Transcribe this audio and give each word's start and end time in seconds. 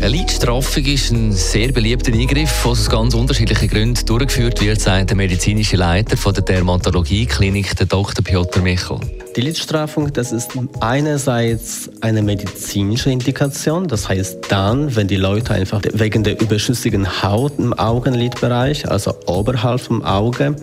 eine 0.00 0.08
Lidstraffung 0.08 0.84
ist 0.84 1.10
ein 1.10 1.32
sehr 1.32 1.72
beliebter 1.72 2.12
Eingriff, 2.12 2.62
der 2.62 2.70
aus 2.70 2.88
ganz 2.88 3.14
unterschiedlichen 3.14 3.68
Gründen 3.68 4.06
durchgeführt 4.06 4.60
wird, 4.60 4.80
sagt 4.80 5.10
der 5.10 5.16
medizinische 5.16 5.76
Leiter 5.76 6.16
der 6.32 6.42
Dermatologie-Klinik, 6.42 7.76
Dr. 7.88 8.24
Piotr 8.24 8.60
Michel. 8.60 9.00
Die 9.36 9.42
Lidstraffung, 9.42 10.12
das 10.12 10.32
ist 10.32 10.52
einerseits 10.80 11.90
eine 12.00 12.22
medizinische 12.22 13.10
Indikation, 13.10 13.86
das 13.86 14.08
heißt 14.08 14.38
dann, 14.48 14.96
wenn 14.96 15.06
die 15.06 15.16
Leute 15.16 15.54
einfach 15.54 15.80
wegen 15.92 16.24
der 16.24 16.40
überschüssigen 16.40 17.22
Haut 17.22 17.52
im 17.58 17.72
Augenlidbereich, 17.72 18.90
also 18.90 19.14
oberhalb 19.26 19.80
vom 19.80 20.02
Auge, 20.02 20.56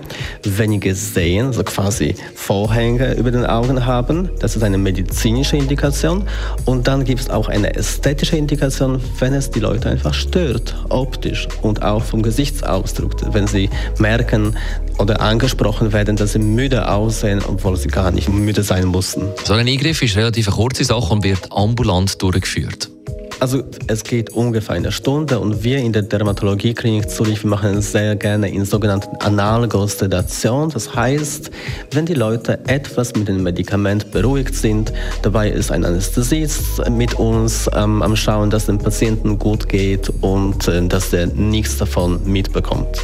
weniger 0.43 0.93
sehen, 0.93 1.47
also 1.47 1.63
quasi 1.63 2.15
Vorhänge 2.33 3.13
über 3.13 3.31
den 3.31 3.45
Augen 3.45 3.85
haben, 3.85 4.29
das 4.39 4.55
ist 4.55 4.63
eine 4.63 4.77
medizinische 4.77 5.55
Indikation. 5.55 6.23
Und 6.65 6.87
dann 6.87 7.05
gibt 7.05 7.21
es 7.21 7.29
auch 7.29 7.47
eine 7.47 7.75
ästhetische 7.75 8.35
Indikation, 8.35 8.99
wenn 9.25 9.33
es 9.33 9.49
die 9.49 9.59
Leute 9.59 9.89
einfach 9.89 10.13
stört, 10.13 10.75
optisch 10.89 11.47
und 11.63 11.81
auch 11.81 12.03
vom 12.03 12.21
Gesichtsausdruck, 12.21 13.33
wenn 13.33 13.47
sie 13.47 13.71
merken 13.97 14.55
oder 14.99 15.19
angesprochen 15.19 15.93
werden, 15.93 16.15
dass 16.15 16.33
sie 16.33 16.39
müde 16.39 16.91
aussehen, 16.91 17.41
obwohl 17.47 17.75
sie 17.75 17.87
gar 17.87 18.11
nicht 18.11 18.29
müde 18.29 18.61
sein 18.61 18.85
mussten. 18.85 19.23
So 19.43 19.55
ein 19.55 19.67
Eingriff 19.67 20.03
ist 20.03 20.15
relativ 20.15 20.47
eine 20.47 20.57
kurze 20.57 20.83
Sache 20.83 21.11
und 21.11 21.23
wird 21.23 21.51
ambulant 21.51 22.21
durchgeführt. 22.21 22.91
Also 23.39 23.63
es 23.87 24.03
geht 24.03 24.29
ungefähr 24.29 24.75
eine 24.75 24.93
Stunde 24.93 25.39
und 25.39 25.63
wir 25.63 25.77
in 25.77 25.91
der 25.91 26.03
Dermatologieklinik 26.03 27.09
Zürich 27.09 27.43
machen 27.43 27.81
sehr 27.81 28.15
gerne 28.15 28.49
in 28.49 28.63
sogenannten 28.63 29.17
Analgosedation. 29.17 30.69
Das 30.69 30.95
heißt, 30.95 31.51
wenn 31.91 32.05
die 32.05 32.13
Leute 32.13 32.59
etwas 32.67 33.13
mit 33.13 33.27
dem 33.27 33.43
Medikament 33.43 34.11
beruhigt 34.11 34.55
sind, 34.55 34.93
dabei 35.21 35.49
ist 35.49 35.69
ein 35.69 35.83
Anästhesist 35.83 36.89
mit 36.89 37.15
uns 37.15 37.69
ähm, 37.75 38.01
am 38.01 38.15
Schauen, 38.15 38.49
dass 38.49 38.67
dem 38.67 38.77
Patienten 38.77 39.37
gut 39.37 39.67
geht 39.67 40.11
und 40.21 40.67
äh, 40.69 40.87
dass 40.87 41.11
er 41.11 41.27
nichts 41.27 41.77
davon 41.77 42.21
mitbekommt. 42.25 43.03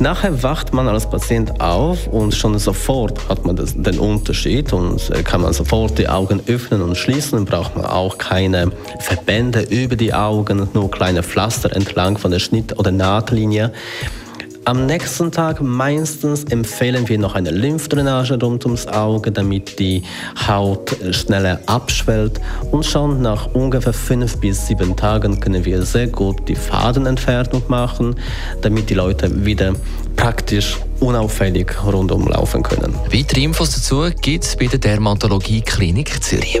Nachher 0.00 0.42
wacht 0.42 0.74
man 0.74 0.88
als 0.88 1.08
Patient 1.08 1.60
auf 1.60 2.08
und 2.08 2.34
schon 2.34 2.58
sofort 2.58 3.28
hat 3.28 3.44
man 3.44 3.54
das, 3.54 3.74
den 3.76 4.00
Unterschied 4.00 4.72
und 4.72 5.08
äh, 5.10 5.22
kann 5.22 5.42
man 5.42 5.52
sofort 5.52 5.98
die 5.98 6.08
Augen 6.08 6.42
öffnen 6.48 6.82
und 6.82 6.96
schließen, 6.96 7.44
braucht 7.44 7.76
man 7.76 7.84
auch 7.84 8.18
keine 8.18 8.72
Verbände 8.98 9.51
Bänder 9.52 9.70
über 9.70 9.96
die 9.96 10.14
Augen, 10.14 10.68
nur 10.72 10.90
kleine 10.90 11.22
Pflaster 11.22 11.74
entlang 11.76 12.16
von 12.16 12.30
der 12.30 12.38
Schnitt- 12.38 12.78
oder 12.78 12.90
Nahtlinie. 12.90 13.72
Am 14.64 14.86
nächsten 14.86 15.32
Tag 15.32 15.60
meistens 15.60 16.44
empfehlen 16.44 17.08
wir 17.08 17.18
noch 17.18 17.34
eine 17.34 17.50
Lymphdrainage 17.50 18.38
rund 18.40 18.64
ums 18.64 18.86
Auge, 18.86 19.32
damit 19.32 19.78
die 19.78 20.04
Haut 20.46 20.96
schneller 21.10 21.60
abschwellt. 21.66 22.40
Und 22.70 22.86
schon 22.86 23.20
nach 23.20 23.52
ungefähr 23.54 23.92
fünf 23.92 24.38
bis 24.38 24.68
sieben 24.68 24.96
Tagen 24.96 25.40
können 25.40 25.64
wir 25.64 25.82
sehr 25.82 26.06
gut 26.06 26.48
die 26.48 26.54
Fadenentfernung 26.54 27.64
machen, 27.68 28.14
damit 28.60 28.88
die 28.88 28.94
Leute 28.94 29.44
wieder 29.44 29.74
praktisch 30.16 30.78
unauffällig 31.00 31.74
rundum 31.84 32.28
laufen 32.28 32.62
können. 32.62 32.94
Weitere 33.12 33.42
Infos 33.42 33.72
dazu 33.72 34.08
gibt 34.20 34.44
es 34.44 34.56
bei 34.56 34.66
der 34.66 34.78
Dermatologie 34.78 35.60
Klinik 35.62 36.22
Zürich. 36.22 36.60